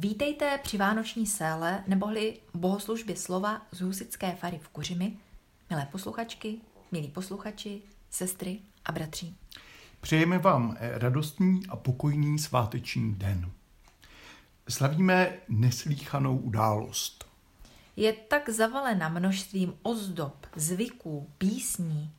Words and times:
Vítejte 0.00 0.58
při 0.62 0.78
Vánoční 0.78 1.26
séle 1.26 1.84
neboli 1.86 2.40
bohoslužbě 2.54 3.16
slova 3.16 3.62
z 3.70 3.80
Husické 3.80 4.36
fary 4.36 4.58
v 4.62 4.68
Kuřimi, 4.68 5.16
milé 5.70 5.88
posluchačky, 5.92 6.56
milí 6.92 7.08
posluchači, 7.08 7.82
sestry 8.10 8.58
a 8.84 8.92
bratři. 8.92 9.34
Přejeme 10.00 10.38
vám 10.38 10.76
radostný 10.80 11.62
a 11.68 11.76
pokojný 11.76 12.38
sváteční 12.38 13.14
den. 13.14 13.50
Slavíme 14.68 15.32
neslíchanou 15.48 16.38
událost. 16.38 17.26
Je 17.96 18.12
tak 18.12 18.48
zavalena 18.48 19.08
množstvím 19.08 19.74
ozdob, 19.82 20.46
zvyků, 20.56 21.30
písní, 21.38 22.10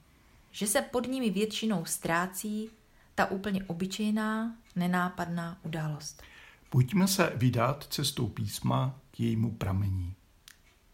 že 0.51 0.67
se 0.67 0.81
pod 0.81 1.07
nimi 1.07 1.29
většinou 1.29 1.85
ztrácí 1.85 2.69
ta 3.15 3.31
úplně 3.31 3.63
obyčejná, 3.63 4.55
nenápadná 4.75 5.57
událost. 5.63 6.23
Pojďme 6.69 7.07
se 7.07 7.33
vydat 7.35 7.87
cestou 7.89 8.27
písma 8.27 8.99
k 9.11 9.19
jejímu 9.19 9.51
pramení. 9.55 10.15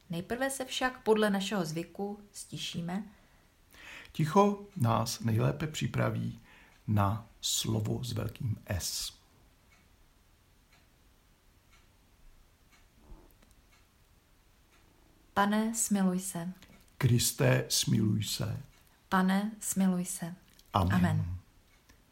Nejprve 0.10 0.50
se 0.50 0.66
však 0.66 1.04
podle 1.04 1.30
našeho 1.30 1.66
zvyku 1.66 2.20
stišíme. 2.32 3.04
Ticho 4.12 4.66
nás 4.76 5.20
nejlépe 5.20 5.68
připraví 5.68 6.40
na 6.88 7.28
slovo 7.42 8.04
s 8.04 8.14
velkým 8.14 8.58
S. 8.68 9.14
Pane, 15.34 15.76
smiluj 15.76 16.20
se. 16.20 16.54
Kriste, 16.98 17.66
smiluj 17.70 18.24
se. 18.24 18.64
Pane, 19.10 19.52
smiluj 19.60 20.06
se. 20.06 20.36
Amen. 20.74 20.96
Amen. 20.96 21.38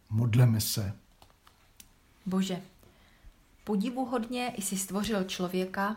Modleme 0.09 0.61
se. 0.61 0.99
Bože, 2.25 2.61
podivuhodně 3.63 4.53
jsi 4.57 4.77
stvořil 4.77 5.23
člověka 5.23 5.95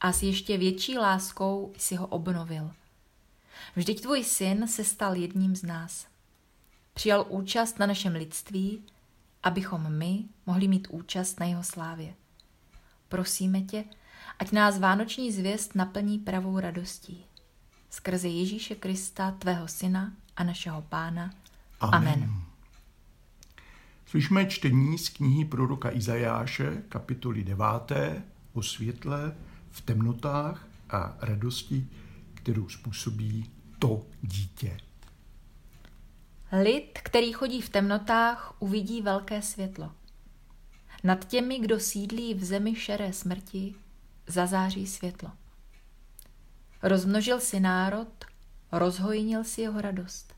a 0.00 0.12
s 0.12 0.22
ještě 0.22 0.58
větší 0.58 0.98
láskou 0.98 1.72
jsi 1.78 1.94
ho 1.94 2.06
obnovil. 2.06 2.70
Vždyť 3.76 4.02
tvůj 4.02 4.24
syn 4.24 4.68
se 4.68 4.84
stal 4.84 5.16
jedním 5.16 5.56
z 5.56 5.62
nás. 5.62 6.06
Přijal 6.94 7.26
účast 7.28 7.78
na 7.78 7.86
našem 7.86 8.14
lidství, 8.14 8.84
abychom 9.42 9.92
my 9.92 10.24
mohli 10.46 10.68
mít 10.68 10.88
účast 10.90 11.40
na 11.40 11.46
jeho 11.46 11.62
slávě. 11.62 12.14
Prosíme 13.08 13.60
tě, 13.60 13.84
ať 14.38 14.52
nás 14.52 14.78
vánoční 14.78 15.32
zvěst 15.32 15.74
naplní 15.74 16.18
pravou 16.18 16.58
radostí. 16.60 17.24
Skrze 17.90 18.28
Ježíše 18.28 18.74
Krista, 18.74 19.30
tvého 19.30 19.68
syna 19.68 20.12
a 20.36 20.44
našeho 20.44 20.82
pána. 20.82 21.34
Amen. 21.80 22.12
Amen. 22.12 22.46
Slyšíme 24.06 24.46
čtení 24.46 24.98
z 24.98 25.08
knihy 25.08 25.44
proroka 25.44 25.92
Izajáše, 25.92 26.82
kapitoly 26.88 27.44
9. 27.44 27.64
o 28.52 28.62
světle 28.62 29.36
v 29.70 29.80
temnotách 29.80 30.68
a 30.90 31.16
radosti, 31.20 31.86
kterou 32.34 32.68
způsobí 32.68 33.50
to 33.78 34.06
dítě. 34.22 34.76
Lid, 36.62 36.98
který 37.02 37.32
chodí 37.32 37.60
v 37.60 37.68
temnotách, 37.68 38.54
uvidí 38.58 39.02
velké 39.02 39.42
světlo. 39.42 39.92
Nad 41.04 41.24
těmi, 41.24 41.58
kdo 41.58 41.80
sídlí 41.80 42.34
v 42.34 42.44
zemi 42.44 42.74
šeré 42.74 43.12
smrti, 43.12 43.74
zazáří 44.26 44.86
světlo. 44.86 45.30
Rozmnožil 46.82 47.40
si 47.40 47.60
národ, 47.60 48.24
rozhojnil 48.72 49.44
si 49.44 49.60
jeho 49.60 49.80
radost. 49.80 50.34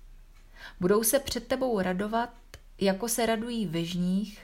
Budou 0.80 1.02
se 1.02 1.18
před 1.18 1.46
tebou 1.46 1.80
radovat, 1.80 2.30
jako 2.80 3.08
se 3.08 3.26
radují 3.26 3.66
ve 3.66 3.84
žních, 3.84 4.40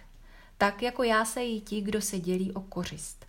tak 0.58 0.82
jako 0.82 1.02
já 1.02 1.24
se 1.24 1.42
jí 1.42 1.60
ti, 1.60 1.80
kdo 1.80 2.00
se 2.00 2.18
dělí 2.18 2.52
o 2.52 2.60
kořist. 2.60 3.26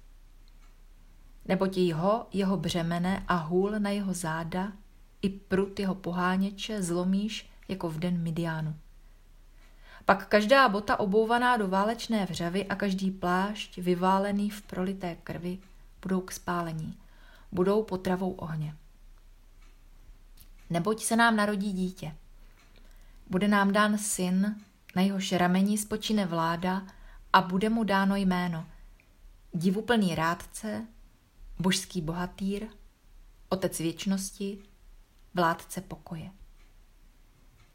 Nebo 1.45 1.67
ti 1.67 1.81
jeho, 1.81 2.27
jeho 2.33 2.57
břemene 2.57 3.23
a 3.27 3.35
hůl 3.35 3.71
na 3.79 3.89
jeho 3.89 4.13
záda 4.13 4.71
i 5.21 5.29
prut 5.29 5.79
jeho 5.79 5.95
poháněče 5.95 6.83
zlomíš 6.83 7.49
jako 7.67 7.89
v 7.89 7.99
den 7.99 8.21
Midianu. 8.21 8.75
Pak 10.05 10.27
každá 10.27 10.69
bota 10.69 10.99
obouvaná 10.99 11.57
do 11.57 11.67
válečné 11.67 12.25
vřavy 12.25 12.65
a 12.65 12.75
každý 12.75 13.11
plášť 13.11 13.77
vyválený 13.77 14.49
v 14.49 14.61
prolité 14.61 15.15
krvi 15.23 15.59
budou 16.01 16.21
k 16.21 16.31
spálení, 16.31 16.97
budou 17.51 17.83
potravou 17.83 18.31
ohně. 18.31 18.75
Neboť 20.69 21.03
se 21.03 21.15
nám 21.15 21.35
narodí 21.35 21.73
dítě. 21.73 22.15
Bude 23.29 23.47
nám 23.47 23.73
dán 23.73 23.97
syn, 23.97 24.55
na 24.95 25.01
jehož 25.01 25.31
rameni 25.31 25.77
spočine 25.77 26.25
vláda 26.25 26.87
a 27.33 27.41
bude 27.41 27.69
mu 27.69 27.83
dáno 27.83 28.15
jméno. 28.15 28.65
Divuplný 29.53 30.15
rádce, 30.15 30.87
božský 31.59 32.01
bohatýr, 32.01 32.67
otec 33.49 33.79
věčnosti, 33.79 34.59
vládce 35.33 35.81
pokoje. 35.81 36.31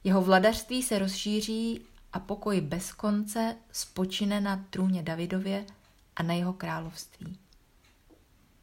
Jeho 0.05 0.23
vladařství 0.23 0.83
se 0.83 0.99
rozšíří 0.99 1.81
a 2.13 2.21
pokoj 2.21 2.61
bez 2.61 2.93
konce 2.93 3.57
spočine 3.73 4.41
na 4.41 4.65
trůně 4.71 5.03
Davidově 5.03 5.67
a 6.17 6.23
na 6.23 6.35
jeho 6.35 6.53
království. 6.53 7.39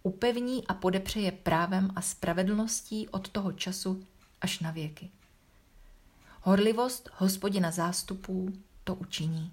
Upevní 0.03 0.67
a 0.67 0.73
podepře 0.73 1.19
je 1.19 1.31
právem 1.31 1.89
a 1.95 2.01
spravedlností 2.01 3.09
od 3.09 3.29
toho 3.29 3.51
času 3.51 4.03
až 4.41 4.59
na 4.59 4.71
věky. 4.71 5.09
Horlivost 6.47 7.09
hospodina 7.13 7.71
zástupů 7.71 8.53
to 8.83 8.95
učiní. 8.95 9.51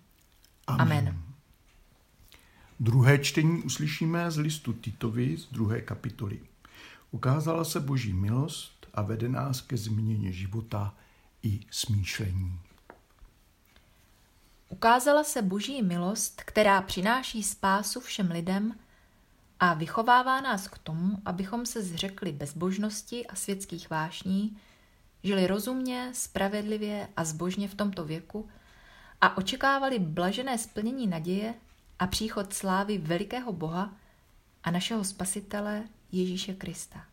Amen. 0.66 0.98
Amen. 0.98 1.22
Druhé 2.80 3.18
čtení 3.18 3.62
uslyšíme 3.62 4.30
z 4.30 4.38
listu 4.38 4.72
Titovi 4.72 5.36
z 5.36 5.46
druhé 5.46 5.80
kapitoly. 5.80 6.40
Ukázala 7.10 7.64
se 7.64 7.80
boží 7.80 8.12
milost 8.12 8.86
a 8.94 9.02
vede 9.02 9.28
nás 9.28 9.60
ke 9.60 9.76
změně 9.76 10.32
života 10.32 10.94
i 11.42 11.60
smýšlení. 11.70 12.60
Ukázala 14.68 15.24
se 15.24 15.42
boží 15.42 15.82
milost, 15.82 16.42
která 16.42 16.82
přináší 16.82 17.42
spásu 17.42 18.00
všem 18.00 18.30
lidem 18.30 18.74
a 19.60 19.74
vychovává 19.74 20.40
nás 20.40 20.68
k 20.68 20.78
tomu, 20.78 21.18
abychom 21.24 21.66
se 21.66 21.82
zřekli 21.82 22.32
bezbožnosti 22.32 23.26
a 23.26 23.34
světských 23.34 23.90
vášní, 23.90 24.56
žili 25.24 25.46
rozumně, 25.46 26.10
spravedlivě 26.12 27.08
a 27.16 27.24
zbožně 27.24 27.68
v 27.68 27.74
tomto 27.74 28.04
věku 28.04 28.48
a 29.20 29.36
očekávali 29.36 29.98
blažené 29.98 30.58
splnění 30.58 31.06
naděje 31.06 31.54
a 31.98 32.06
příchod 32.06 32.52
slávy 32.52 32.98
velikého 32.98 33.52
Boha 33.52 33.96
a 34.62 34.70
našeho 34.70 35.04
Spasitele 35.04 35.84
Ježíše 36.12 36.54
Krista. 36.54 37.04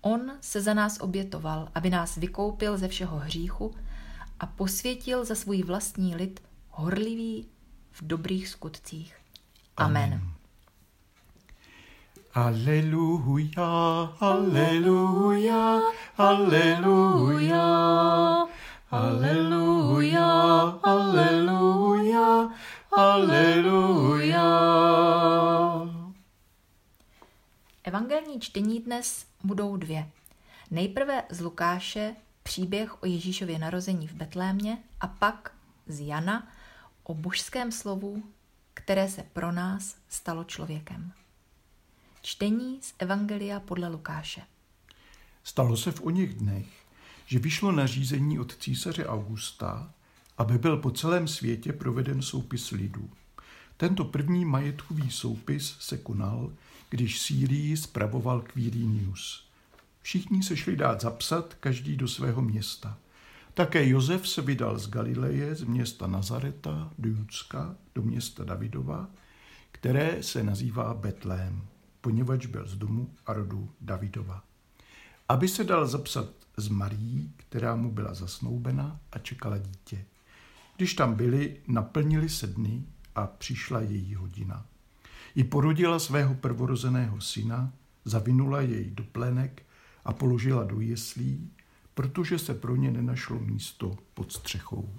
On 0.00 0.32
se 0.40 0.60
za 0.60 0.74
nás 0.74 1.00
obětoval, 1.00 1.68
aby 1.74 1.90
nás 1.90 2.16
vykoupil 2.16 2.78
ze 2.78 2.88
všeho 2.88 3.18
hříchu 3.18 3.74
a 4.40 4.46
posvětil 4.46 5.24
za 5.24 5.34
svůj 5.34 5.62
vlastní 5.62 6.16
lid 6.16 6.42
horlivý 6.70 7.48
v 7.90 8.06
dobrých 8.06 8.48
skutcích. 8.48 9.16
Amen. 9.76 10.04
Amen. 10.04 10.31
Aleluja, 12.34 13.62
aleluja, 14.20 15.80
aleluja, 16.16 17.64
aleluja, 18.90 20.28
aleluja, 20.82 22.50
aleluja. 22.92 24.48
Evangelní 27.84 28.40
čtení 28.40 28.80
dnes 28.80 29.26
budou 29.44 29.76
dvě. 29.76 30.10
Nejprve 30.70 31.24
z 31.30 31.40
Lukáše 31.40 32.16
příběh 32.42 33.02
o 33.02 33.06
Ježíšově 33.06 33.58
narození 33.58 34.08
v 34.08 34.14
Betlémě 34.14 34.78
a 35.00 35.06
pak 35.06 35.52
z 35.86 36.06
Jana 36.06 36.48
o 37.02 37.14
božském 37.14 37.72
slovu, 37.72 38.22
které 38.74 39.08
se 39.08 39.22
pro 39.22 39.52
nás 39.52 39.96
stalo 40.08 40.44
člověkem. 40.44 41.12
Čtení 42.24 42.78
z 42.82 42.94
Evangelia 42.98 43.60
podle 43.60 43.88
Lukáše. 43.88 44.42
Stalo 45.44 45.76
se 45.76 45.92
v 45.92 46.00
o 46.00 46.10
něch 46.10 46.34
dnech, 46.34 46.66
že 47.26 47.38
vyšlo 47.38 47.72
nařízení 47.72 48.38
od 48.38 48.56
císaře 48.56 49.06
Augusta, 49.06 49.94
aby 50.38 50.58
byl 50.58 50.76
po 50.76 50.90
celém 50.90 51.28
světě 51.28 51.72
proveden 51.72 52.22
soupis 52.22 52.70
lidů. 52.70 53.10
Tento 53.76 54.04
první 54.04 54.44
majetkový 54.44 55.10
soupis 55.10 55.76
se 55.80 55.98
konal, 55.98 56.52
když 56.90 57.20
Sýrii 57.20 57.76
spravoval 57.76 58.40
Quirinius. 58.40 59.48
Všichni 60.02 60.42
se 60.42 60.56
šli 60.56 60.76
dát 60.76 61.00
zapsat, 61.00 61.54
každý 61.54 61.96
do 61.96 62.08
svého 62.08 62.42
města. 62.42 62.98
Také 63.54 63.88
Josef 63.88 64.28
se 64.28 64.42
vydal 64.42 64.78
z 64.78 64.88
Galileje, 64.88 65.54
z 65.54 65.64
města 65.64 66.06
Nazareta 66.06 66.90
do 66.98 67.08
Judska, 67.08 67.76
do 67.94 68.02
města 68.02 68.44
Davidova, 68.44 69.10
které 69.72 70.22
se 70.22 70.42
nazývá 70.42 70.94
Betlém 70.94 71.71
poněvadž 72.02 72.46
byl 72.46 72.66
z 72.66 72.76
domu 72.76 73.14
a 73.26 73.32
rodu 73.32 73.70
Davidova. 73.80 74.42
Aby 75.28 75.48
se 75.48 75.64
dal 75.64 75.86
zapsat 75.86 76.28
z 76.56 76.68
Marí, 76.68 77.32
která 77.36 77.76
mu 77.76 77.92
byla 77.92 78.14
zasnoubena 78.14 79.00
a 79.12 79.18
čekala 79.18 79.58
dítě. 79.58 80.04
Když 80.76 80.94
tam 80.94 81.14
byli, 81.14 81.56
naplnili 81.68 82.28
se 82.28 82.46
dny 82.46 82.82
a 83.14 83.26
přišla 83.26 83.80
její 83.80 84.14
hodina. 84.14 84.66
i 85.34 85.44
porodila 85.44 85.98
svého 85.98 86.34
prvorozeného 86.34 87.20
syna, 87.20 87.72
zavinula 88.04 88.60
jej 88.60 88.90
do 88.90 89.04
plenek 89.04 89.62
a 90.04 90.12
položila 90.12 90.64
do 90.64 90.80
jeslí, 90.80 91.50
protože 91.94 92.38
se 92.38 92.54
pro 92.54 92.76
ně 92.76 92.90
nenašlo 92.90 93.38
místo 93.38 93.96
pod 94.14 94.32
střechou. 94.32 94.94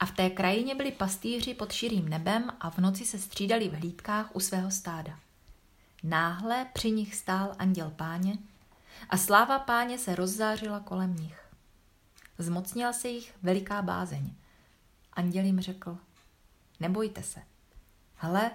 A 0.00 0.06
v 0.06 0.12
té 0.12 0.30
krajině 0.30 0.74
byli 0.74 0.92
pastýři 0.92 1.54
pod 1.54 1.72
širým 1.72 2.08
nebem 2.08 2.50
a 2.60 2.70
v 2.70 2.78
noci 2.78 3.04
se 3.04 3.18
střídali 3.18 3.68
v 3.68 3.72
hlídkách 3.74 4.36
u 4.36 4.40
svého 4.40 4.70
stáda. 4.70 5.18
Náhle 6.02 6.66
při 6.72 6.90
nich 6.90 7.14
stál 7.14 7.54
anděl 7.58 7.90
páně 7.90 8.38
a 9.10 9.16
sláva 9.16 9.58
páně 9.58 9.98
se 9.98 10.14
rozzářila 10.14 10.80
kolem 10.80 11.16
nich. 11.16 11.40
Zmocnila 12.38 12.92
se 12.92 13.08
jich 13.08 13.34
veliká 13.42 13.82
bázeň. 13.82 14.34
Anděl 15.12 15.44
jim 15.44 15.60
řekl, 15.60 15.98
nebojte 16.80 17.22
se. 17.22 17.42
Hle, 18.14 18.50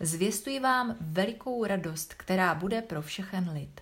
zvěstuji 0.00 0.60
vám 0.60 0.96
velikou 1.00 1.64
radost, 1.64 2.14
která 2.14 2.54
bude 2.54 2.82
pro 2.82 3.02
všechen 3.02 3.50
lid. 3.50 3.80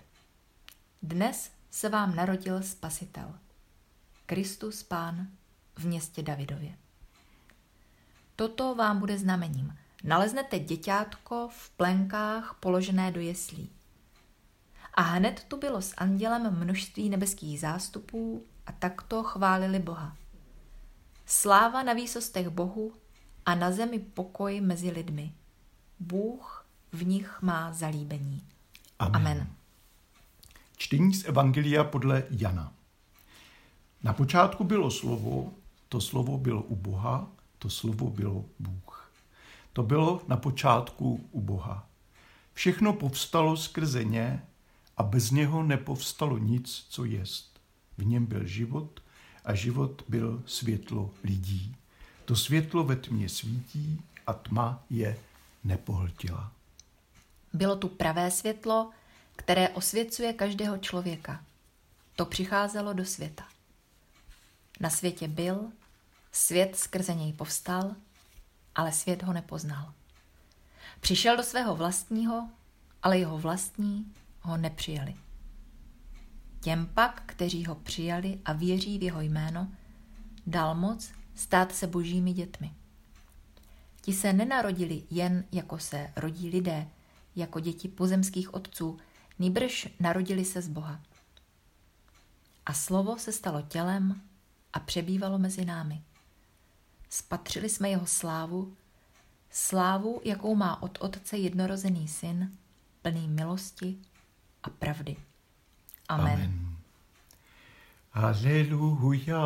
Dnes 1.01 1.51
se 1.69 1.89
vám 1.89 2.15
narodil 2.15 2.63
Spasitel, 2.63 3.33
Kristus 4.25 4.83
Pán 4.83 5.27
v 5.75 5.85
městě 5.85 6.23
Davidově. 6.23 6.77
Toto 8.35 8.75
vám 8.75 8.99
bude 8.99 9.17
znamením. 9.17 9.77
Naleznete 10.03 10.59
děťátko 10.59 11.49
v 11.51 11.69
plenkách 11.69 12.57
položené 12.59 13.11
do 13.11 13.19
jeslí. 13.19 13.69
A 14.93 15.01
hned 15.01 15.45
tu 15.47 15.57
bylo 15.57 15.81
s 15.81 15.93
andělem 15.97 16.55
množství 16.59 17.09
nebeských 17.09 17.59
zástupů 17.59 18.45
a 18.65 18.71
takto 18.71 19.23
chválili 19.23 19.79
Boha. 19.79 20.17
Sláva 21.25 21.83
na 21.83 21.93
výsostech 21.93 22.49
Bohu 22.49 22.93
a 23.45 23.55
na 23.55 23.71
zemi 23.71 23.99
pokoj 23.99 24.61
mezi 24.61 24.91
lidmi. 24.91 25.31
Bůh 25.99 26.65
v 26.91 27.05
nich 27.05 27.41
má 27.41 27.73
zalíbení. 27.73 28.41
Amen. 28.99 29.15
Amen. 29.15 29.47
Čtení 30.77 31.13
z 31.13 31.25
Evangelia 31.25 31.83
podle 31.83 32.23
Jana. 32.29 32.73
Na 34.03 34.13
počátku 34.13 34.63
bylo 34.63 34.91
slovo, 34.91 35.53
to 35.89 36.01
slovo 36.01 36.37
bylo 36.37 36.61
u 36.61 36.75
Boha, 36.75 37.27
to 37.59 37.69
slovo 37.69 38.09
bylo 38.09 38.45
Bůh. 38.59 39.10
To 39.73 39.83
bylo 39.83 40.21
na 40.27 40.37
počátku 40.37 41.29
u 41.31 41.41
Boha. 41.41 41.87
Všechno 42.53 42.93
povstalo 42.93 43.57
skrze 43.57 44.03
ně 44.03 44.45
a 44.97 45.03
bez 45.03 45.31
něho 45.31 45.63
nepovstalo 45.63 46.37
nic, 46.37 46.85
co 46.89 47.05
jest. 47.05 47.59
V 47.97 48.05
něm 48.05 48.25
byl 48.25 48.45
život 48.45 48.99
a 49.45 49.55
život 49.55 50.03
byl 50.07 50.43
světlo 50.45 51.11
lidí. 51.23 51.75
To 52.25 52.35
světlo 52.35 52.83
ve 52.83 52.95
tmě 52.95 53.29
svítí 53.29 54.01
a 54.27 54.33
tma 54.33 54.83
je 54.89 55.17
nepohltila. 55.63 56.51
Bylo 57.53 57.75
tu 57.75 57.87
pravé 57.87 58.31
světlo, 58.31 58.91
které 59.35 59.69
osvěcuje 59.69 60.33
každého 60.33 60.77
člověka. 60.77 61.43
To 62.15 62.25
přicházelo 62.25 62.93
do 62.93 63.05
světa. 63.05 63.47
Na 64.79 64.89
světě 64.89 65.27
byl, 65.27 65.71
svět 66.31 66.75
skrze 66.75 67.13
něj 67.15 67.33
povstal, 67.33 67.95
ale 68.75 68.91
svět 68.91 69.23
ho 69.23 69.33
nepoznal. 69.33 69.93
Přišel 70.99 71.37
do 71.37 71.43
svého 71.43 71.75
vlastního, 71.75 72.49
ale 73.03 73.19
jeho 73.19 73.37
vlastní 73.37 74.13
ho 74.41 74.57
nepřijali. 74.57 75.15
Těm 76.59 76.85
pak, 76.93 77.23
kteří 77.25 77.65
ho 77.65 77.75
přijali 77.75 78.39
a 78.45 78.53
věří 78.53 78.97
v 78.97 79.03
jeho 79.03 79.21
jméno, 79.21 79.67
dal 80.47 80.75
moc 80.75 81.11
stát 81.35 81.75
se 81.75 81.87
božími 81.87 82.33
dětmi. 82.33 82.73
Ti 84.01 84.13
se 84.13 84.33
nenarodili 84.33 85.03
jen 85.09 85.43
jako 85.51 85.79
se 85.79 86.13
rodí 86.15 86.49
lidé, 86.49 86.87
jako 87.35 87.59
děti 87.59 87.87
pozemských 87.87 88.53
otců, 88.53 88.97
nýbrž 89.39 89.87
narodili 89.99 90.45
se 90.45 90.61
z 90.61 90.67
Boha. 90.67 91.01
A 92.65 92.73
slovo 92.73 93.17
se 93.17 93.31
stalo 93.31 93.61
tělem 93.61 94.21
a 94.73 94.79
přebývalo 94.79 95.37
mezi 95.37 95.65
námi. 95.65 96.03
Spatřili 97.13 97.69
jsme 97.69 97.89
jeho 97.89 98.05
slávu, 98.05 98.73
slávu, 99.49 100.21
jakou 100.23 100.55
má 100.55 100.83
od 100.83 100.97
Otce 101.01 101.37
jednorozený 101.37 102.07
syn, 102.07 102.51
plný 103.01 103.27
milosti 103.27 103.97
a 104.63 104.69
pravdy. 104.69 105.15
Amen. 106.09 106.33
Amen. 106.33 106.77
Aleluja, 108.13 109.39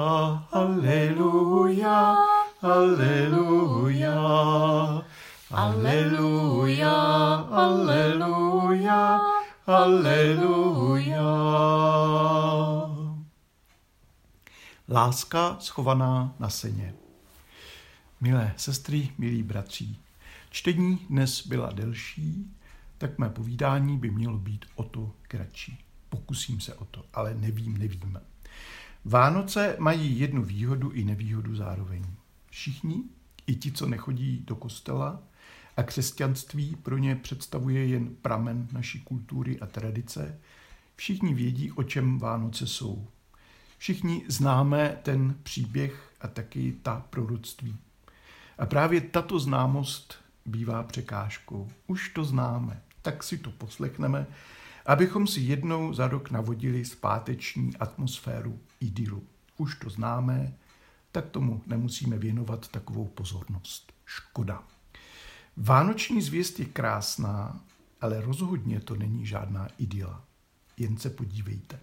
aleluja, 0.51 2.15
aleluja, 2.61 4.15
aleluja, 5.51 6.93
aleluja, 7.51 9.19
aleluja. 9.67 11.21
Láska 14.89 15.57
schovaná 15.59 16.35
na 16.39 16.49
seně. 16.49 17.04
Milé 18.25 18.53
sestry, 18.57 19.09
milí 19.17 19.43
bratří, 19.43 19.99
čtení 20.49 21.05
dnes 21.09 21.47
byla 21.47 21.71
delší, 21.71 22.51
tak 22.97 23.19
mé 23.19 23.29
povídání 23.29 23.97
by 23.97 24.11
mělo 24.11 24.37
být 24.37 24.65
o 24.75 24.83
to 24.83 25.11
kratší. 25.21 25.77
Pokusím 26.09 26.59
se 26.59 26.73
o 26.73 26.85
to, 26.85 27.05
ale 27.13 27.33
nevím, 27.33 27.77
nevím. 27.77 28.19
Vánoce 29.05 29.75
mají 29.79 30.19
jednu 30.19 30.43
výhodu 30.43 30.91
i 30.91 31.03
nevýhodu 31.03 31.55
zároveň. 31.55 32.05
Všichni, 32.49 33.03
i 33.47 33.55
ti, 33.55 33.71
co 33.71 33.87
nechodí 33.87 34.43
do 34.47 34.55
kostela, 34.55 35.23
a 35.77 35.83
křesťanství 35.83 36.75
pro 36.75 36.97
ně 36.97 37.15
představuje 37.15 37.87
jen 37.87 38.15
pramen 38.15 38.67
naší 38.71 38.99
kultury 38.99 39.59
a 39.59 39.65
tradice, 39.65 40.39
všichni 40.95 41.33
vědí, 41.33 41.71
o 41.71 41.83
čem 41.83 42.19
Vánoce 42.19 42.67
jsou. 42.67 43.07
Všichni 43.77 44.25
známe 44.27 44.97
ten 45.03 45.35
příběh 45.43 46.13
a 46.21 46.27
taky 46.27 46.75
ta 46.81 47.05
proroctví. 47.09 47.77
A 48.57 48.65
právě 48.65 49.01
tato 49.01 49.39
známost 49.39 50.15
bývá 50.45 50.83
překážkou. 50.83 51.69
Už 51.87 52.09
to 52.09 52.23
známe, 52.25 52.81
tak 53.01 53.23
si 53.23 53.37
to 53.37 53.51
poslechneme, 53.51 54.27
abychom 54.85 55.27
si 55.27 55.39
jednou 55.39 55.93
za 55.93 56.07
rok 56.07 56.31
navodili 56.31 56.85
zpáteční 56.85 57.77
atmosféru 57.77 58.59
idylu. 58.79 59.23
Už 59.57 59.75
to 59.75 59.89
známe, 59.89 60.53
tak 61.11 61.29
tomu 61.29 61.61
nemusíme 61.67 62.17
věnovat 62.17 62.67
takovou 62.67 63.05
pozornost. 63.05 63.93
Škoda. 64.05 64.63
Vánoční 65.57 66.21
zvěst 66.21 66.59
je 66.59 66.65
krásná, 66.65 67.63
ale 68.01 68.21
rozhodně 68.21 68.79
to 68.79 68.95
není 68.95 69.25
žádná 69.25 69.67
idyla. 69.77 70.23
Jen 70.77 70.97
se 70.97 71.09
podívejte. 71.09 71.79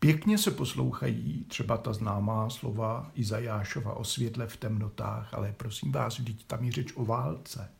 Pěkně 0.00 0.38
se 0.38 0.50
poslouchají 0.50 1.44
třeba 1.48 1.76
ta 1.76 1.92
známá 1.92 2.50
slova 2.50 3.10
Izajášova 3.14 3.94
o 3.94 4.04
světle 4.04 4.46
v 4.46 4.56
temnotách, 4.56 5.34
ale 5.34 5.54
prosím 5.56 5.92
vás, 5.92 6.18
vždyť 6.18 6.46
tam 6.46 6.64
je 6.64 6.72
řeč 6.72 6.92
o 6.94 7.04
válce. 7.04 7.70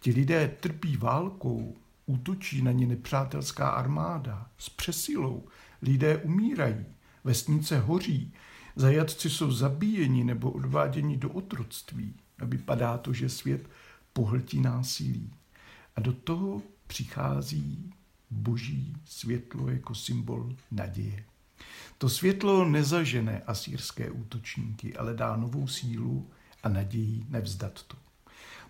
Ti 0.00 0.10
lidé 0.10 0.48
trpí 0.60 0.96
válkou, 0.96 1.76
útočí 2.06 2.62
na 2.62 2.72
ně 2.72 2.86
nepřátelská 2.86 3.70
armáda 3.70 4.50
s 4.58 4.68
přesilou, 4.68 5.44
lidé 5.82 6.16
umírají, 6.16 6.84
vesnice 7.24 7.78
hoří, 7.78 8.32
zajatci 8.76 9.30
jsou 9.30 9.50
zabíjeni 9.50 10.24
nebo 10.24 10.50
odváděni 10.50 11.16
do 11.16 11.30
otroctví 11.30 12.14
a 12.38 12.44
vypadá 12.44 12.98
to, 12.98 13.12
že 13.12 13.28
svět 13.28 13.70
pohltí 14.12 14.60
násilí. 14.60 15.30
A 15.96 16.00
do 16.00 16.12
toho 16.12 16.62
přichází 16.86 17.92
boží 18.30 18.96
světlo 19.04 19.68
jako 19.68 19.94
symbol 19.94 20.56
naděje. 20.70 21.24
To 21.98 22.08
světlo 22.08 22.64
nezažene 22.64 23.42
asýrské 23.46 24.10
útočníky, 24.10 24.96
ale 24.96 25.14
dá 25.14 25.36
novou 25.36 25.66
sílu 25.66 26.30
a 26.62 26.68
naději 26.68 27.26
nevzdat 27.28 27.82
to. 27.82 27.96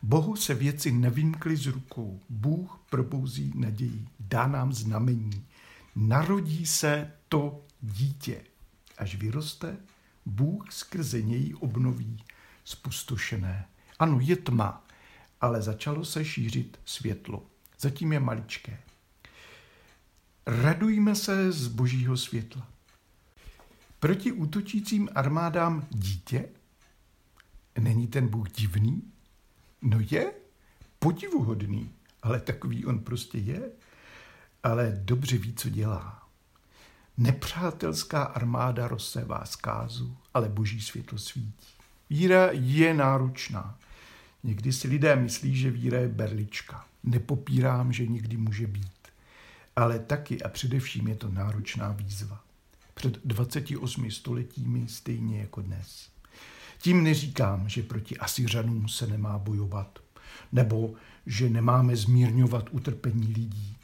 Bohu 0.02 0.36
se 0.36 0.54
věci 0.54 0.92
nevymkly 0.92 1.56
z 1.56 1.66
rukou. 1.66 2.20
Bůh 2.28 2.80
probouzí 2.90 3.52
naději, 3.54 4.08
dá 4.20 4.46
nám 4.46 4.72
znamení. 4.72 5.46
Narodí 5.96 6.66
se 6.66 7.12
to 7.28 7.64
dítě. 7.80 8.40
Až 8.98 9.14
vyroste, 9.14 9.76
Bůh 10.26 10.72
skrze 10.72 11.22
něj 11.22 11.54
obnoví 11.60 12.24
spustošené. 12.64 13.66
Ano, 13.98 14.18
je 14.20 14.36
tma, 14.36 14.84
ale 15.40 15.62
začalo 15.62 16.04
se 16.04 16.24
šířit 16.24 16.80
světlo. 16.84 17.46
Zatím 17.80 18.12
je 18.12 18.20
maličké. 18.20 18.78
Radujme 20.46 21.14
se 21.14 21.52
z 21.52 21.68
božího 21.68 22.16
světla. 22.16 22.73
Proti 24.04 24.32
útočícím 24.32 25.08
armádám 25.14 25.86
dítě? 25.90 26.48
Není 27.78 28.06
ten 28.06 28.28
Bůh 28.28 28.50
divný? 28.50 29.02
No 29.82 29.98
je, 30.10 30.32
podivuhodný, 30.98 31.90
ale 32.22 32.40
takový 32.40 32.86
on 32.86 32.98
prostě 32.98 33.38
je. 33.38 33.62
Ale 34.62 35.00
dobře 35.04 35.38
ví, 35.38 35.54
co 35.54 35.68
dělá. 35.68 36.28
Nepřátelská 37.16 38.22
armáda 38.22 38.88
rozsévá 38.88 39.44
zkázu, 39.44 40.16
ale 40.34 40.48
boží 40.48 40.80
světlo 40.80 41.18
svítí. 41.18 41.74
Víra 42.10 42.48
je 42.52 42.94
náročná. 42.94 43.78
Někdy 44.42 44.72
si 44.72 44.88
lidé 44.88 45.16
myslí, 45.16 45.56
že 45.56 45.70
víra 45.70 45.98
je 45.98 46.08
berlička. 46.08 46.86
Nepopírám, 47.02 47.92
že 47.92 48.06
někdy 48.06 48.36
může 48.36 48.66
být. 48.66 49.08
Ale 49.76 49.98
taky 49.98 50.42
a 50.42 50.48
především 50.48 51.08
je 51.08 51.16
to 51.16 51.28
náročná 51.28 51.92
výzva. 51.92 52.43
Před 52.94 53.18
28 53.24 54.10
stoletími 54.10 54.88
stejně 54.88 55.40
jako 55.40 55.62
dnes. 55.62 56.08
Tím 56.78 57.02
neříkám, 57.02 57.68
že 57.68 57.82
proti 57.82 58.18
Asiřanům 58.18 58.88
se 58.88 59.06
nemá 59.06 59.38
bojovat, 59.38 59.98
nebo 60.52 60.94
že 61.26 61.50
nemáme 61.50 61.96
zmírňovat 61.96 62.68
utrpení 62.70 63.26
lidí. 63.26 63.76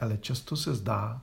Ale 0.00 0.18
často 0.18 0.56
se 0.56 0.74
zdá, 0.74 1.22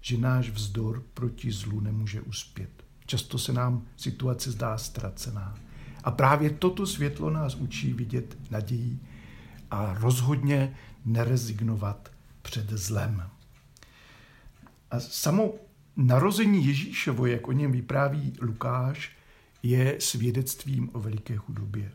že 0.00 0.18
náš 0.18 0.50
vzdor 0.50 1.04
proti 1.14 1.52
zlu 1.52 1.80
nemůže 1.80 2.20
uspět. 2.20 2.70
Často 3.06 3.38
se 3.38 3.52
nám 3.52 3.86
situace 3.96 4.50
zdá 4.50 4.78
ztracená. 4.78 5.58
A 6.04 6.10
právě 6.10 6.50
toto 6.50 6.86
světlo 6.86 7.30
nás 7.30 7.54
učí 7.54 7.92
vidět 7.92 8.36
naději 8.50 8.98
a 9.70 9.94
rozhodně 9.94 10.76
nerezignovat 11.04 12.10
před 12.42 12.70
zlem. 12.70 13.30
A 14.90 15.00
samo 15.00 15.54
narození 15.98 16.66
Ježíšovo, 16.66 17.26
jak 17.26 17.48
o 17.48 17.52
něm 17.52 17.72
vypráví 17.72 18.32
Lukáš, 18.40 19.12
je 19.62 19.96
svědectvím 19.98 20.90
o 20.92 21.00
veliké 21.00 21.36
chudobě. 21.36 21.92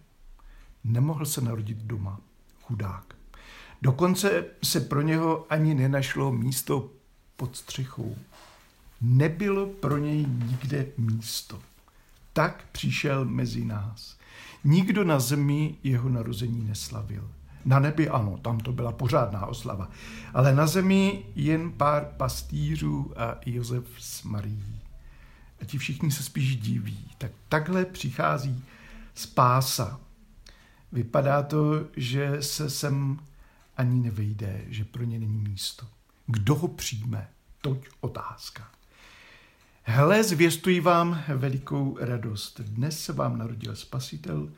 Nemohl 0.83 1.25
se 1.25 1.41
narodit 1.41 1.77
doma, 1.77 2.21
chudák. 2.61 3.15
Dokonce 3.81 4.45
se 4.63 4.79
pro 4.79 5.01
něho 5.01 5.45
ani 5.49 5.75
nenašlo 5.75 6.31
místo 6.31 6.91
pod 7.35 7.55
střechou. 7.55 8.15
Nebylo 9.01 9.67
pro 9.67 9.97
něj 9.97 10.25
nikde 10.25 10.85
místo. 10.97 11.61
Tak 12.33 12.65
přišel 12.71 13.25
mezi 13.25 13.65
nás. 13.65 14.17
Nikdo 14.63 15.03
na 15.03 15.19
zemi 15.19 15.75
jeho 15.83 16.09
narození 16.09 16.63
neslavil. 16.63 17.29
Na 17.65 17.79
nebi 17.79 18.09
ano, 18.09 18.37
tam 18.37 18.59
to 18.59 18.71
byla 18.71 18.91
pořádná 18.91 19.45
oslava. 19.45 19.89
Ale 20.33 20.55
na 20.55 20.67
zemi 20.67 21.25
jen 21.35 21.71
pár 21.71 22.05
pastýřů 22.17 23.13
a 23.15 23.35
Josef 23.45 23.85
s 23.99 24.23
Marií. 24.23 24.81
A 25.61 25.65
ti 25.65 25.77
všichni 25.77 26.11
se 26.11 26.23
spíš 26.23 26.55
diví. 26.55 27.11
Tak 27.17 27.31
takhle 27.49 27.85
přichází 27.85 28.63
spása. 29.15 29.99
Vypadá 30.91 31.43
to, 31.43 31.85
že 31.97 32.37
se 32.41 32.69
sem 32.69 33.19
ani 33.77 33.99
nevejde, 33.99 34.61
že 34.67 34.85
pro 34.85 35.03
ně 35.03 35.19
není 35.19 35.37
místo. 35.37 35.85
Kdo 36.27 36.55
ho 36.55 36.67
přijme? 36.67 37.27
Toť 37.61 37.87
otázka. 38.01 38.67
Hele, 39.83 40.23
zvěstuji 40.23 40.79
vám 40.79 41.23
velikou 41.27 41.97
radost. 42.01 42.61
Dnes 42.61 43.03
se 43.03 43.13
vám 43.13 43.37
narodil 43.37 43.75
Spasitel, 43.75 44.49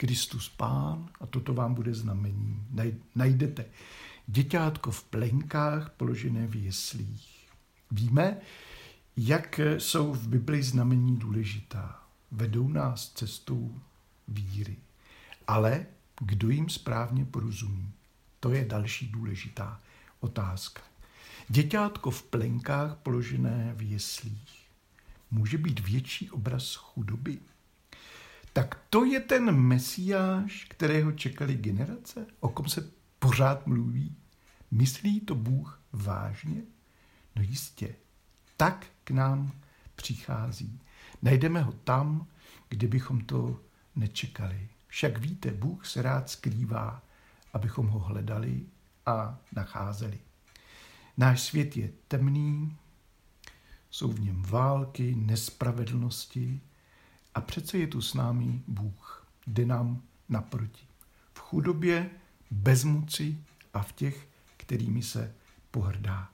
Kristus 0.00 0.48
Pán 0.48 1.08
a 1.20 1.26
toto 1.26 1.54
vám 1.54 1.74
bude 1.74 1.94
znamení. 1.94 2.66
Najdete 3.14 3.64
děťátko 4.26 4.90
v 4.90 5.04
plenkách 5.04 5.90
položené 5.90 6.46
v 6.46 6.64
jeslích. 6.64 7.48
Víme, 7.90 8.36
jak 9.16 9.60
jsou 9.78 10.12
v 10.12 10.28
Bibli 10.28 10.62
znamení 10.62 11.16
důležitá. 11.16 12.02
Vedou 12.30 12.68
nás 12.68 13.12
cestou 13.12 13.80
víry. 14.28 14.76
Ale 15.46 15.86
kdo 16.20 16.50
jim 16.50 16.68
správně 16.68 17.24
porozumí? 17.24 17.92
To 18.40 18.52
je 18.52 18.64
další 18.64 19.08
důležitá 19.08 19.80
otázka. 20.20 20.82
Děťátko 21.48 22.10
v 22.10 22.22
plenkách 22.22 22.96
položené 22.96 23.72
v 23.76 23.90
jeslích 23.90 24.66
může 25.30 25.58
být 25.58 25.80
větší 25.80 26.30
obraz 26.30 26.74
chudoby. 26.74 27.38
Tak 28.52 28.80
to 28.90 29.04
je 29.04 29.20
ten 29.20 29.50
mesiáš, 29.52 30.64
kterého 30.64 31.12
čekali 31.12 31.54
generace, 31.54 32.26
o 32.40 32.48
kom 32.48 32.68
se 32.68 32.90
pořád 33.18 33.66
mluví. 33.66 34.16
Myslí 34.70 35.20
to 35.20 35.34
Bůh 35.34 35.82
vážně? 35.92 36.62
No 37.36 37.42
jistě, 37.42 37.94
tak 38.56 38.86
k 39.04 39.10
nám 39.10 39.52
přichází. 39.96 40.80
Najdeme 41.22 41.62
ho 41.62 41.72
tam, 41.72 42.26
kde 42.68 42.88
bychom 42.88 43.20
to 43.20 43.60
nečekali. 43.96 44.68
Však 44.86 45.18
víte, 45.18 45.50
Bůh 45.50 45.86
se 45.86 46.02
rád 46.02 46.30
skrývá, 46.30 47.02
abychom 47.52 47.86
ho 47.86 47.98
hledali 47.98 48.66
a 49.06 49.38
nacházeli. 49.52 50.18
Náš 51.16 51.40
svět 51.40 51.76
je 51.76 51.90
temný, 52.08 52.76
jsou 53.90 54.12
v 54.12 54.20
něm 54.20 54.42
války, 54.42 55.14
nespravedlnosti 55.14 56.60
a 57.34 57.40
přece 57.40 57.78
je 57.78 57.86
tu 57.86 58.02
s 58.02 58.14
námi 58.14 58.62
Bůh, 58.68 59.26
jde 59.46 59.66
nám 59.66 60.02
naproti. 60.28 60.86
V 61.34 61.38
chudobě, 61.38 62.10
bezmoci 62.50 63.38
a 63.74 63.82
v 63.82 63.92
těch, 63.92 64.28
kterými 64.56 65.02
se 65.02 65.34
pohrdá. 65.70 66.30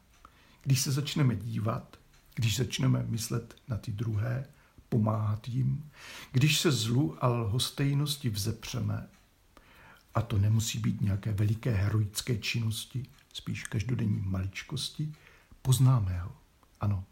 Když 0.62 0.81
se 0.81 0.93
začneme 0.93 1.37
dívat, 1.37 1.97
když 2.35 2.57
začneme 2.57 3.05
myslet 3.09 3.57
na 3.69 3.76
ty 3.76 3.93
druhé, 3.93 4.47
pomáhat 4.88 5.49
jim, 5.49 5.91
když 6.33 6.61
se 6.61 6.73
zlu 6.73 7.25
a 7.25 7.29
lhostejnosti 7.29 8.31
vzepřeme, 8.31 9.09
a 10.15 10.23
to 10.23 10.38
nemusí 10.38 10.79
být 10.79 11.00
nějaké 11.00 11.33
veliké 11.33 11.71
heroické 11.71 12.38
činnosti, 12.38 13.07
spíš 13.33 13.65
každodenní 13.65 14.21
maličkosti, 14.25 15.12
poznáme 15.62 16.19
ho. 16.19 16.33
Ano, 16.81 17.05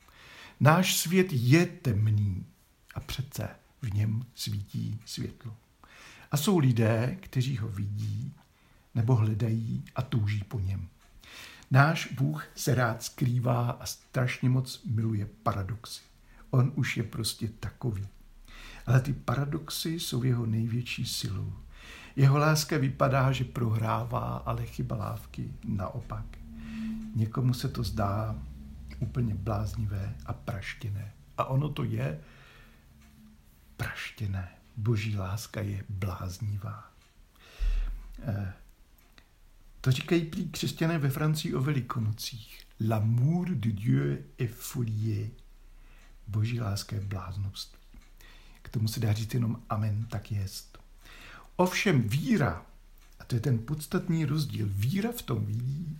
náš 0.61 0.97
svět 0.97 1.26
je 1.31 1.67
temný 1.67 2.47
a 2.95 3.00
přece 3.00 3.49
v 3.85 3.95
něm 3.95 4.26
svítí 4.35 5.00
světlo. 5.05 5.57
A 6.31 6.37
jsou 6.37 6.59
lidé, 6.59 7.17
kteří 7.21 7.59
ho 7.59 7.69
vidí 7.69 8.33
nebo 8.95 9.14
hledají 9.14 9.85
a 9.97 10.03
touží 10.03 10.45
po 10.45 10.61
něm. 10.61 10.88
Náš 11.71 12.12
Bůh 12.12 12.47
se 12.55 12.75
rád 12.75 13.03
skrývá 13.03 13.71
a 13.71 13.87
strašně 13.87 14.49
moc 14.49 14.83
miluje 14.85 15.29
paradoxy. 15.43 16.03
On 16.50 16.73
už 16.75 16.97
je 16.97 17.03
prostě 17.03 17.49
takový. 17.49 18.07
Ale 18.87 19.00
ty 19.00 19.12
paradoxy 19.12 20.00
jsou 20.00 20.23
jeho 20.23 20.47
největší 20.47 21.07
silou. 21.07 21.53
Jeho 22.17 22.38
láska 22.38 22.79
vypadá, 22.79 23.33
že 23.33 23.45
prohrává, 23.45 24.37
ale 24.47 24.67
chyba 24.67 24.97
lávky 24.97 25.53
naopak. 25.64 26.25
Někomu 27.14 27.55
se 27.55 27.69
to 27.69 27.83
zdá 27.83 28.38
úplně 28.99 29.35
bláznivé 29.35 30.14
a 30.26 30.33
praštěné. 30.33 31.12
A 31.38 31.45
ono 31.45 31.69
to 31.69 31.85
je 31.85 32.21
praštěné. 33.76 34.49
Boží 34.76 35.16
láska 35.16 35.61
je 35.61 35.85
bláznivá. 35.88 36.93
Eh, 38.23 38.52
to 39.81 39.90
říkají 39.90 40.25
prý 40.25 40.49
křesťané 40.49 40.99
ve 40.99 41.11
Francii 41.11 41.54
o 41.54 41.61
velikonocích. 41.61 42.66
L'amour 42.88 43.49
de 43.49 43.73
Dieu 43.73 44.19
est 44.38 44.54
folie. 44.54 45.31
Boží 46.26 46.61
láska 46.61 46.97
je 46.97 47.02
bláznost. 47.02 47.78
K 48.62 48.69
tomu 48.69 48.88
se 48.88 49.00
dá 49.00 49.12
říct 49.12 49.35
jenom 49.35 49.62
amen, 49.69 50.04
tak 50.04 50.33
jest. 50.33 50.78
Ovšem 51.57 52.02
víra, 52.02 52.66
a 53.19 53.25
to 53.25 53.35
je 53.35 53.40
ten 53.40 53.59
podstatný 53.59 54.25
rozdíl, 54.25 54.66
víra 54.71 55.12
v 55.12 55.23
tom 55.23 55.47
vidí 55.47 55.99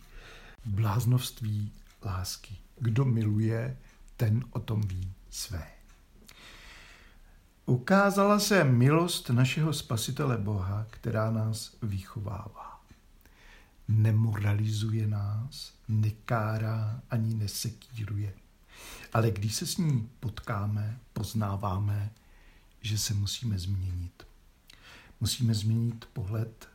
bláznovství 0.65 1.73
lásky. 2.05 2.57
Kdo 2.81 3.05
miluje, 3.05 3.77
ten 4.17 4.45
o 4.51 4.61
tom 4.61 4.81
ví 4.81 5.13
své. 5.31 5.74
Ukázala 7.67 8.39
se 8.39 8.65
milost 8.65 9.31
našeho 9.31 9.73
Spasitele 9.73 10.39
Boha, 10.39 10.87
která 10.91 11.31
nás 11.31 11.77
vychovává. 11.83 12.85
Nemoralizuje 13.89 15.07
nás, 15.07 15.73
nekárá 15.89 17.01
ani 17.11 17.35
nesekíruje. 17.35 18.35
Ale 19.13 19.31
když 19.31 19.55
se 19.55 19.67
s 19.67 19.77
ní 19.77 20.11
potkáme, 20.21 20.99
poznáváme, 21.13 22.11
že 22.81 22.99
se 22.99 23.15
musíme 23.15 23.59
změnit. 23.59 24.27
Musíme 25.21 25.55
změnit 25.55 26.09
pohled 26.13 26.69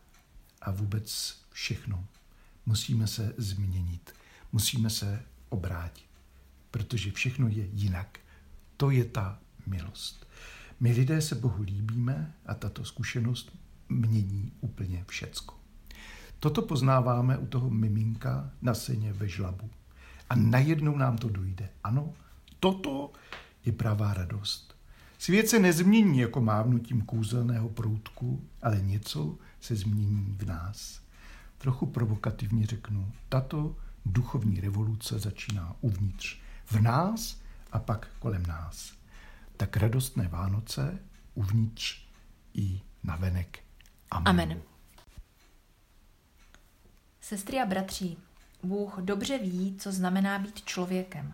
a 0.62 0.72
vůbec 0.72 1.38
všechno. 1.52 2.06
Musíme 2.66 3.08
se 3.08 3.34
změnit. 3.38 4.14
Musíme 4.52 4.90
se 4.90 5.24
obrátit. 5.50 6.10
Protože 6.72 7.12
všechno 7.12 7.48
je 7.48 7.66
jinak. 7.66 8.20
To 8.78 8.90
je 8.90 9.06
ta 9.06 9.40
milost. 9.66 10.29
My 10.80 10.92
lidé 10.92 11.22
se 11.22 11.36
Bohu 11.36 11.64
líbíme 11.64 12.34
a 12.46 12.54
tato 12.54 12.86
zkušenost 12.86 13.52
mění 13.90 14.52
úplně 14.62 15.06
všecko. 15.08 15.56
Toto 16.40 16.62
poznáváme 16.62 17.38
u 17.38 17.46
toho 17.46 17.70
miminka 17.70 18.52
na 18.62 18.74
seně 18.74 19.14
ve 19.14 19.28
žlabu. 19.28 19.70
A 20.30 20.36
najednou 20.36 20.98
nám 20.98 21.18
to 21.18 21.30
dojde. 21.30 21.70
Ano, 21.84 22.14
toto 22.60 23.12
je 23.66 23.72
pravá 23.72 24.14
radost. 24.14 24.76
Svět 25.18 25.50
se 25.50 25.60
nezmění 25.60 26.20
jako 26.20 26.42
mávnutím 26.42 27.02
kouzelného 27.02 27.70
proutku, 27.70 28.44
ale 28.62 28.82
něco 28.82 29.38
se 29.62 29.76
změní 29.76 30.36
v 30.38 30.46
nás. 30.46 31.02
Trochu 31.58 31.86
provokativně 31.86 32.66
řeknu, 32.66 33.12
tato 33.30 33.76
duchovní 34.06 34.60
revoluce 34.60 35.20
začíná 35.20 35.76
uvnitř, 35.82 36.38
v 36.66 36.82
nás 36.82 37.42
a 37.72 37.80
pak 37.80 38.08
kolem 38.20 38.46
nás. 38.46 38.99
Tak 39.60 39.78
radostné 39.78 40.28
Vánoce 40.28 41.00
uvnitř 41.34 42.02
i 42.54 42.82
navenek. 43.04 43.60
Amen. 44.12 44.28
Amen. 44.28 44.62
Sestry 47.22 47.60
a 47.60 47.66
bratři, 47.66 48.18
Bůh 48.64 48.98
dobře 49.02 49.38
ví, 49.38 49.76
co 49.80 49.92
znamená 49.92 50.40
být 50.40 50.66
člověkem. 50.66 51.34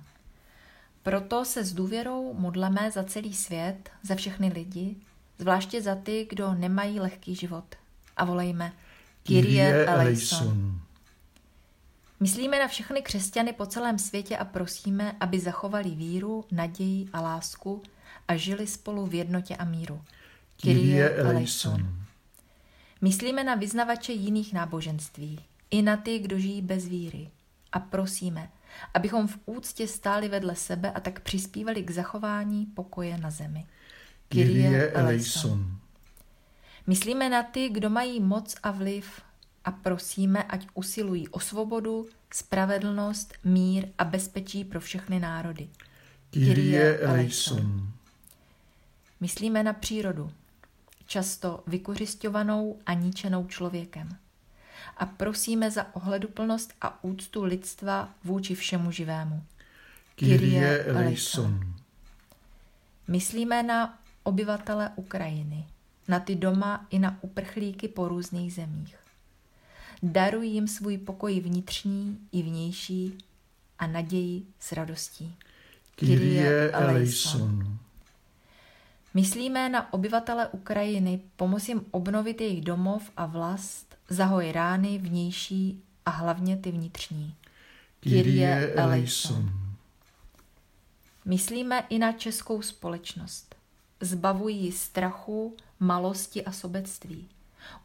Proto 1.03 1.46
se 1.46 1.63
s 1.63 1.74
důvěrou 1.74 2.34
modleme 2.34 2.91
za 2.91 3.03
celý 3.03 3.34
svět, 3.34 3.89
za 4.03 4.15
všechny 4.15 4.48
lidi, 4.48 4.96
zvláště 5.38 5.82
za 5.82 5.96
ty, 5.96 6.27
kdo 6.29 6.53
nemají 6.53 7.00
lehký 7.00 7.36
život. 7.36 7.75
A 8.17 8.25
volejme 8.25 8.74
Kyrie 9.24 9.86
eleison. 9.86 10.82
Myslíme 12.20 12.60
na 12.60 12.67
všechny 12.67 13.01
křesťany 13.01 13.53
po 13.53 13.65
celém 13.65 14.00
světě 14.00 14.38
a 14.38 14.46
prosíme, 14.46 15.15
aby 15.20 15.39
zachovali 15.39 15.89
víru, 15.89 16.46
naději 16.51 17.10
a 17.13 17.22
lásku 17.22 17.84
a 18.27 18.36
žili 18.36 18.67
spolu 18.67 19.05
v 19.05 19.13
jednotě 19.13 19.55
a 19.55 19.65
míru. 19.65 20.01
Kyrie 20.62 21.10
eleison. 21.10 22.05
Myslíme 23.01 23.44
na 23.44 23.55
vyznavače 23.55 24.12
jiných 24.12 24.53
náboženství, 24.53 25.39
i 25.72 25.82
na 25.82 25.98
ty, 25.98 26.20
kdo 26.20 26.39
žijí 26.39 26.62
bez 26.62 26.88
víry. 26.88 27.29
A 27.72 27.79
prosíme, 27.79 28.50
abychom 28.94 29.27
v 29.27 29.39
úctě 29.46 29.88
stáli 29.88 30.29
vedle 30.29 30.55
sebe 30.55 30.91
a 30.91 31.00
tak 31.00 31.20
přispívali 31.20 31.84
k 31.84 31.91
zachování 31.91 32.65
pokoje 32.65 33.17
na 33.17 33.29
zemi. 33.29 33.65
Kyrie 34.29 34.91
eleison. 34.91 35.77
Myslíme 36.88 37.29
na 37.29 37.44
ty, 37.44 37.70
kdo 37.70 37.89
mají 37.89 38.20
moc 38.20 38.55
a 38.63 38.72
vliv 38.72 39.22
a 39.65 39.72
prosíme, 39.72 40.44
ať 40.44 40.67
usilují 40.74 41.27
o 41.27 41.39
svobodu, 41.39 42.08
spravedlnost, 42.34 43.34
mír 43.44 43.88
a 43.98 44.05
bezpečí 44.05 44.63
pro 44.63 44.79
všechny 44.79 45.20
národy. 45.20 45.67
Kyrie 46.29 47.00
eleison. 47.00 47.89
Myslíme 49.19 49.63
na 49.63 49.74
přírodu, 49.74 50.31
často 51.05 51.63
vykořišťovanou 51.67 52.79
a 52.86 52.93
ničenou 52.93 53.48
člověkem. 53.48 54.10
A 54.98 55.05
prosíme 55.05 55.72
za 55.72 55.95
ohleduplnost 55.95 56.74
a 56.81 57.03
úctu 57.03 57.43
lidstva 57.43 58.10
vůči 58.24 58.55
všemu 58.55 58.91
živému. 58.91 59.43
Kyrie 60.15 60.84
eleison. 60.84 61.74
Myslíme 63.07 63.63
na 63.63 64.00
obyvatele 64.24 64.91
Ukrajiny, 64.95 65.67
na 66.07 66.19
ty 66.19 66.36
doma 66.36 66.88
i 66.89 67.00
na 67.00 67.17
uprchlíky 67.22 67.88
po 67.88 68.07
různých 68.07 68.53
zemích. 68.53 68.95
Daruj 70.03 70.48
jim 70.48 70.67
svůj 70.67 70.98
pokoj 70.98 71.39
vnitřní 71.39 72.19
i 72.31 72.41
vnější 72.41 73.17
a 73.79 73.88
naději 73.88 74.43
s 74.60 74.72
radostí. 74.72 75.36
Kyrie 75.95 76.72
eleison. 76.72 77.79
Myslíme 79.15 79.69
na 79.69 79.93
obyvatele 79.93 80.48
Ukrajiny, 80.48 81.22
pomoz 81.36 81.69
jim 81.69 81.86
obnovit 81.91 82.41
jejich 82.41 82.62
domov 82.62 83.12
a 83.17 83.25
vlast, 83.25 83.95
zahoj 84.10 84.51
rány 84.51 84.98
vnější 84.98 85.84
a 86.05 86.10
hlavně 86.10 86.57
ty 86.57 86.72
vnitřní. 86.72 87.36
Kyrie 88.00 88.74
eleison. 88.74 89.50
Myslíme 91.25 91.84
i 91.89 92.00
na 92.00 92.12
českou 92.12 92.62
společnost. 92.62 93.55
Zbavují 94.01 94.65
ji 94.65 94.72
strachu, 94.72 95.57
malosti 95.79 96.45
a 96.45 96.51
sobectví. 96.51 97.27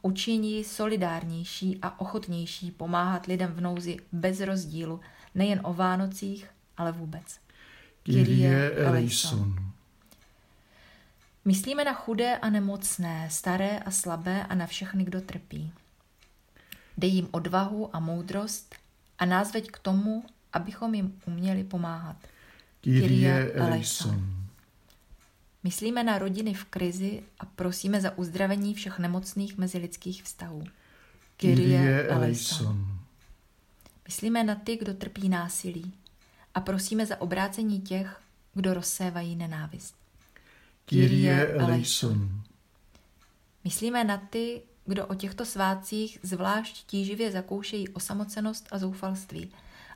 Učiní 0.03 0.53
ji 0.53 0.65
solidárnější 0.65 1.79
a 1.83 2.01
ochotnější 2.01 2.71
pomáhat 2.71 3.27
lidem 3.27 3.53
v 3.53 3.61
nouzi 3.61 3.97
bez 4.13 4.41
rozdílu, 4.41 5.01
nejen 5.35 5.61
o 5.65 5.75
Vánocích, 5.75 6.51
ale 6.77 6.93
vůbec. 6.93 7.41
Kyrie 8.03 8.71
eleison. 8.71 9.70
Myslíme 11.45 11.85
na 11.85 11.93
chudé 11.93 12.37
a 12.37 12.51
nemocné, 12.51 13.31
staré 13.31 13.79
a 13.79 13.91
slabé 13.91 14.45
a 14.45 14.55
na 14.55 14.67
všechny, 14.67 15.05
kdo 15.05 15.21
trpí. 15.21 15.73
Dej 16.99 17.11
jim 17.11 17.29
odvahu 17.31 17.97
a 17.97 18.01
moudrost 18.01 18.75
a 19.19 19.25
nás 19.25 19.53
veď 19.53 19.71
k 19.71 19.79
tomu, 19.79 20.25
abychom 20.53 20.95
jim 20.95 21.21
uměli 21.27 21.65
pomáhat. 21.65 22.17
Kyrie 22.81 23.53
eleison. 23.53 24.41
Myslíme 25.63 26.05
na 26.05 26.19
rodiny 26.19 26.55
v 26.55 26.65
krizi 26.65 27.23
a 27.39 27.47
prosíme 27.47 28.01
za 28.01 28.19
uzdravení 28.19 28.75
všech 28.75 28.99
nemocných 28.99 29.59
mezilidských 29.59 30.23
vztahů. 30.23 30.65
Kyrie 31.37 32.09
eleison. 32.09 32.99
Myslíme 34.07 34.45
na 34.45 34.55
ty, 34.55 34.77
kdo 34.77 34.95
trpí 34.95 35.29
násilí 35.29 35.93
a 36.55 36.61
prosíme 36.61 37.07
za 37.07 37.21
obrácení 37.21 37.81
těch, 37.81 38.21
kdo 38.55 38.75
rozsévají 38.75 39.37
nenávist. 39.37 40.00
Kyrie 40.91 41.47
eleison. 41.47 42.43
Myslíme 43.65 44.05
na 44.05 44.17
ty, 44.17 44.63
kdo 44.87 45.07
o 45.07 45.15
těchto 45.15 45.45
svátcích 45.45 46.19
zvlášť 46.23 46.87
tíživě 46.87 47.31
zakoušejí 47.33 47.89
osamocenost 47.89 48.69
a 48.71 48.79
zoufalství 48.79 49.51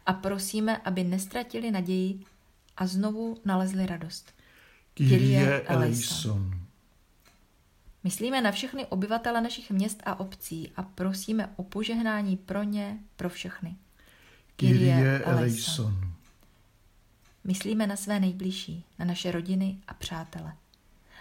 a 0.07 0.13
prosíme, 0.13 0.77
aby 0.77 1.05
nestratili 1.05 1.71
naději 1.71 2.21
a 2.77 2.87
znovu 2.87 3.41
nalezli 3.45 3.87
radost. 3.87 4.35
Kyrie 4.95 5.61
eleison. 5.61 6.61
Myslíme 8.05 8.41
na 8.41 8.53
všechny 8.53 8.87
obyvatele 8.87 9.41
našich 9.41 9.71
měst 9.71 10.03
a 10.07 10.21
obcí 10.21 10.73
a 10.77 10.83
prosíme 10.83 11.53
o 11.57 11.63
požehnání 11.63 12.37
pro 12.37 12.63
ně, 12.63 12.99
pro 13.17 13.29
všechny. 13.29 13.77
Kyrie 14.57 15.19
eleison. 15.19 16.13
Myslíme 17.45 17.87
na 17.87 17.97
své 17.97 18.21
nejbližší, 18.21 18.85
na 18.99 19.05
naše 19.05 19.31
rodiny 19.33 19.77
a 19.89 19.95
přátele. 19.95 20.53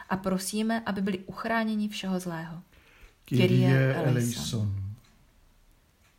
A 0.10 0.18
prosíme, 0.18 0.84
aby 0.86 1.02
byli 1.02 1.20
uchráněni 1.20 1.90
všeho 1.90 2.20
zlého. 2.20 2.62
Kyrie 3.26 3.96
eleison. 3.96 4.76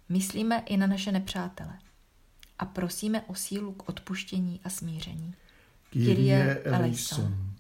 Myslíme 0.09 0.63
i 0.67 0.77
na 0.77 0.87
naše 0.87 1.13
nepřátele. 1.13 1.79
A 2.59 2.65
prosíme 2.65 3.23
o 3.23 3.35
sílu 3.35 3.73
k 3.73 3.89
odpuštění 3.89 4.61
a 4.65 4.71
smíření. 4.71 5.35
Kyrie 5.91 6.63
eleison. 6.65 7.55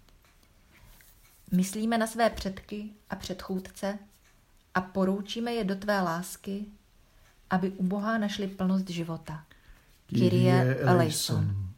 Myslíme 1.52 1.98
na 1.98 2.06
své 2.06 2.30
předky 2.30 2.90
a 3.10 3.16
předchůdce 3.16 3.98
a 4.74 4.80
poroučíme 4.80 5.52
je 5.52 5.64
do 5.64 5.76
tvé 5.76 6.00
lásky, 6.00 6.64
aby 7.50 7.70
u 7.70 7.82
Boha 7.82 8.18
našli 8.18 8.48
plnost 8.48 8.90
života. 8.90 9.44
Kyrie 10.06 10.76
eleison. 10.76 11.68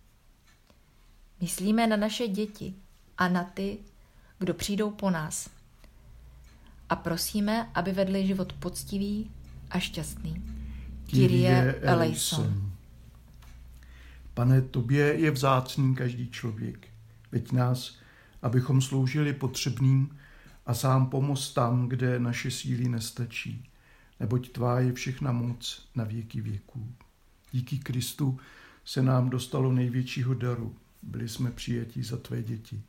Myslíme 1.40 1.86
na 1.86 1.96
naše 1.96 2.28
děti 2.28 2.74
a 3.18 3.28
na 3.28 3.44
ty, 3.44 3.78
kdo 4.38 4.54
přijdou 4.54 4.90
po 4.90 5.10
nás. 5.10 5.50
A 6.88 6.96
prosíme, 6.96 7.70
aby 7.74 7.92
vedli 7.92 8.26
život 8.26 8.52
poctivý 8.52 9.30
a 9.70 9.78
šťastný. 9.78 10.42
Kyrie 11.06 11.74
eleison. 11.82 12.72
Pane, 14.34 14.62
tobě 14.62 15.04
je 15.04 15.30
vzácný 15.30 15.94
každý 15.94 16.30
člověk. 16.30 16.88
Veď 17.32 17.52
nás, 17.52 17.96
abychom 18.42 18.82
sloužili 18.82 19.32
potřebným 19.32 20.18
a 20.66 20.74
sám 20.74 21.06
pomoz 21.06 21.54
tam, 21.54 21.88
kde 21.88 22.18
naše 22.18 22.50
síly 22.50 22.88
nestačí. 22.88 23.70
Neboť 24.20 24.48
tvá 24.52 24.80
je 24.80 24.92
všechna 24.92 25.32
moc 25.32 25.88
na 25.94 26.04
věky 26.04 26.40
věků. 26.40 26.88
Díky 27.52 27.78
Kristu 27.78 28.38
se 28.84 29.02
nám 29.02 29.30
dostalo 29.30 29.72
největšího 29.72 30.34
daru. 30.34 30.76
Byli 31.02 31.28
jsme 31.28 31.50
přijatí 31.50 32.02
za 32.02 32.16
tvé 32.16 32.42
děti. 32.42 32.82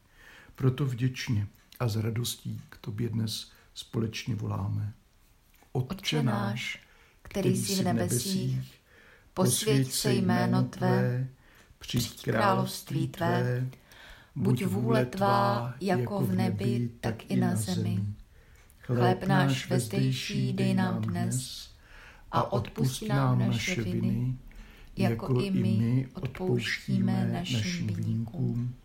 Proto 0.58 0.86
vděčně 0.86 1.48
a 1.80 1.88
s 1.88 1.96
radostí 1.96 2.62
k 2.70 2.78
tobě 2.78 3.10
dnes 3.10 3.52
společně 3.74 4.36
voláme. 4.36 4.93
Otče 5.72 6.24
náš, 6.24 6.84
který 7.22 7.58
jsi 7.58 7.76
v 7.76 7.86
nebesích, 7.86 8.80
posvěď 9.34 9.91
se 9.91 10.13
jméno 10.13 10.63
Tvé, 10.63 11.28
přijď 11.80 12.24
království 12.24 13.08
Tvé, 13.08 13.67
buď 14.36 14.65
vůle 14.65 15.06
Tvá, 15.06 15.74
jako 15.82 16.20
v 16.20 16.36
nebi, 16.36 16.89
tak 17.02 17.32
i 17.32 17.36
na 17.36 17.56
zemi. 17.56 18.04
Chléb 18.80 19.24
náš 19.24 19.70
vezdejší 19.70 20.54
dej 20.54 20.74
nám 20.74 21.02
dnes 21.02 21.70
a 22.32 22.52
odpust 22.52 23.02
nám 23.02 23.39
naše 23.39 23.82
viny, 23.82 24.38
jako 24.98 25.41
i 25.41 25.52
my 25.52 26.08
odpouštíme 26.13 27.30
našim 27.34 27.88
viníkům. 27.88 28.76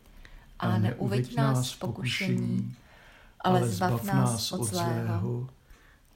A 0.62 0.78
neuveď 0.78 1.36
nás 1.36 1.72
v 1.72 1.78
pokušení, 1.78 2.76
ale 3.40 3.68
zbav 3.68 4.04
nás 4.04 4.52
od 4.52 4.64
zlého, 4.64 5.48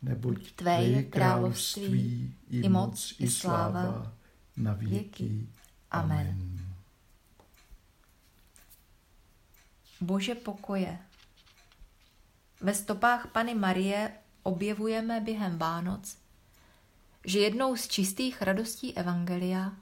neboť 0.03 0.53
Tvé 0.53 0.83
je 0.83 1.03
království, 1.03 2.35
i 2.51 2.69
moc, 2.69 3.15
i 3.19 3.31
sláva, 3.31 4.13
na 4.57 4.73
věky. 4.73 5.47
Amen. 5.91 6.61
Bože 10.01 10.35
pokoje. 10.35 10.99
Ve 12.61 12.75
stopách 12.75 13.27
Pany 13.27 13.55
Marie 13.55 14.13
objevujeme 14.43 15.21
během 15.21 15.59
Vánoc, 15.59 16.17
že 17.25 17.39
jednou 17.39 17.77
z 17.77 17.89
čistých 17.89 18.43
radostí 18.43 18.97
Evangelia 18.97 19.73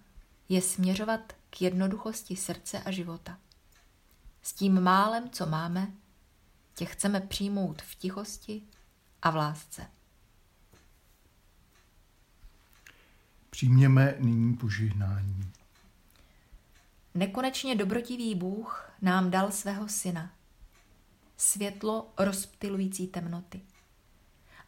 je 0.48 0.62
směřovat 0.62 1.32
k 1.50 1.62
jednoduchosti 1.62 2.36
srdce 2.36 2.80
a 2.80 2.90
života. 2.90 3.38
S 4.44 4.52
tím 4.52 4.80
málem, 4.80 5.30
co 5.30 5.46
máme, 5.46 5.92
tě 6.74 6.84
chceme 6.84 7.20
přijmout 7.20 7.82
v 7.82 7.94
tichosti 7.94 8.62
a 9.22 9.30
v 9.30 9.36
lásce. 9.36 9.86
Přijměme 13.50 14.14
nyní 14.18 14.56
požehnání. 14.56 15.52
Nekonečně 17.14 17.76
dobrotivý 17.76 18.34
Bůh 18.34 18.90
nám 19.02 19.30
dal 19.30 19.50
svého 19.50 19.88
syna, 19.88 20.32
světlo 21.36 22.12
rozptilující 22.18 23.06
temnoty. 23.06 23.60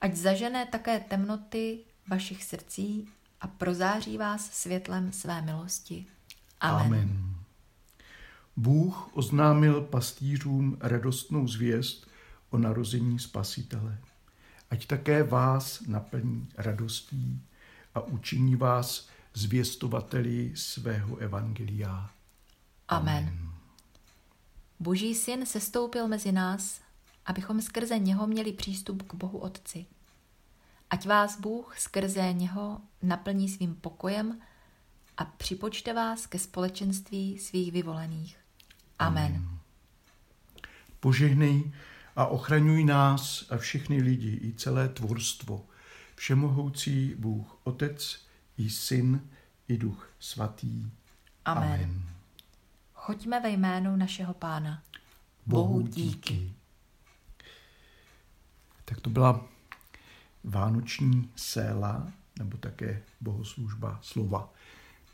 Ať 0.01 0.15
zažené 0.15 0.67
také 0.67 1.01
temnoty 1.01 1.85
vašich 2.09 2.45
srdcí 2.45 3.09
a 3.41 3.47
prozáří 3.47 4.19
vás 4.19 4.51
světlem 4.51 5.13
své 5.13 5.43
milosti. 5.43 6.07
Amen. 6.61 6.87
Amen. 6.87 7.26
Bůh 8.57 9.17
oznámil 9.17 9.81
pastýřům 9.81 10.77
radostnou 10.81 11.49
zvěst 11.49 12.07
o 12.51 12.59
narození 12.59 13.19
Spasitele. 13.19 13.99
Ať 14.71 14.87
také 14.87 15.23
vás 15.23 15.83
naplní 15.87 16.49
radostí 16.57 17.43
a 17.95 18.01
učiní 18.01 18.57
vás 18.57 19.09
zvěstovateli 19.35 20.53
svého 20.55 21.17
evangelia. 21.17 22.11
Amen. 22.89 23.17
Amen. 23.17 23.51
Boží 24.81 25.15
syn 25.15 25.47
sestoupil 25.47 26.09
mezi 26.09 26.33
nás, 26.33 26.81
abychom 27.27 27.63
skrze 27.63 27.99
něho 27.99 28.27
měli 28.27 28.53
přístup 28.53 29.03
k 29.03 29.15
Bohu 29.15 29.39
Otci. 29.39 29.87
Ať 30.91 31.07
vás 31.07 31.41
Bůh 31.41 31.79
skrze 31.79 32.33
něho 32.33 32.81
naplní 33.03 33.49
svým 33.49 33.75
pokojem 33.75 34.41
a 35.17 35.25
připočte 35.25 35.93
vás 35.93 36.27
ke 36.27 36.39
společenství 36.39 37.39
svých 37.39 37.73
vyvolených. 37.73 38.46
Amen. 38.99 39.59
Požehnej 41.01 41.73
a 42.17 42.27
ochraňuj 42.27 42.85
nás 42.85 43.47
a 43.51 43.57
všechny 43.57 44.03
lidi 44.03 44.41
i 44.43 44.53
celé 44.53 44.89
tvorstvo, 44.89 45.67
všemohoucí 46.15 47.15
Bůh 47.19 47.61
Otec 47.65 48.27
i 48.59 48.71
Syn 48.71 49.21
i 49.69 49.79
Duch 49.79 50.11
Svatý. 50.19 50.91
Amen. 51.45 51.73
Amen. 51.73 52.03
Choďme 52.95 53.41
ve 53.41 53.51
jménu 53.51 53.97
našeho 53.97 54.35
Pána. 54.35 54.83
Bohu 55.47 55.81
díky. 55.81 56.53
Tak 58.85 59.01
to 59.01 59.11
byla 59.11 59.49
vánoční 60.45 61.31
séla, 61.37 62.13
nebo 62.39 62.57
také 62.57 63.03
bohoslužba 63.21 63.99
slova. 64.03 64.53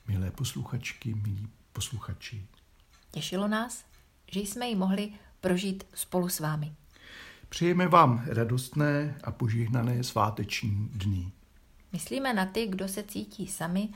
Milé 0.09 0.31
posluchačky, 0.31 1.15
milí 1.15 1.49
posluchači. 1.73 2.47
Těšilo 3.13 3.49
nás, 3.49 3.85
že 4.31 4.41
jsme 4.41 4.69
ji 4.69 4.77
mohli 4.77 5.13
prožít 5.41 5.85
spolu 5.95 6.29
s 6.29 6.41
vámi. 6.41 6.73
Přejeme 7.49 7.89
vám 7.89 8.25
radostné 8.27 9.19
a 9.25 9.31
požehnané 9.31 10.05
sváteční 10.05 10.89
dny. 10.93 11.33
Myslíme 11.93 12.35
na 12.35 12.47
ty, 12.47 12.67
kdo 12.67 12.89
se 12.89 13.03
cítí 13.03 13.47
sami 13.47 13.89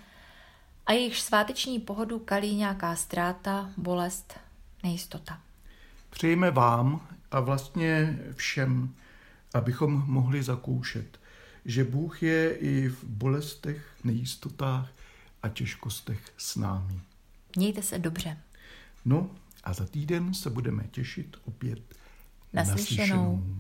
a 0.87 0.93
jejich 0.93 1.19
sváteční 1.19 1.81
pohodu 1.81 2.19
kalí 2.19 2.57
nějaká 2.57 2.97
ztráta, 2.97 3.71
bolest, 3.77 4.35
nejistota. 4.83 5.41
Přejeme 6.11 6.51
vám 6.51 7.09
a 7.31 7.41
vlastně 7.41 8.19
všem, 8.35 8.95
abychom 9.55 10.05
mohli 10.07 10.43
zakoušet, 10.43 11.21
že 11.65 11.85
Bůh 11.85 12.23
je 12.23 12.57
i 12.57 12.89
v 12.89 13.05
bolestech, 13.05 13.87
nejistotách 14.05 14.89
a 15.43 15.49
těžkostech 15.49 16.33
s 16.37 16.57
námi. 16.57 17.01
Mějte 17.57 17.83
se 17.83 17.99
dobře. 17.99 18.37
No 19.07 19.31
a 19.65 19.73
za 19.73 19.87
týden 19.87 20.35
se 20.35 20.51
budeme 20.51 20.85
těšit 20.91 21.37
opět 21.45 21.95
naslyšenou. 22.53 23.33
naslyšenou. 23.33 23.57